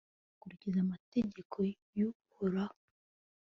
[0.07, 1.57] bagakurikiza amategeko
[1.97, 2.79] y'uhoraho